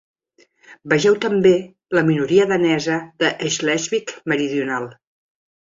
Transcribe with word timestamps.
Vegeu 0.93 1.17
també 1.25 1.51
la 1.99 2.05
minoria 2.09 2.49
danesa 2.55 2.99
de 3.25 3.33
Schleswig 3.45 4.19
Meridional. 4.35 4.93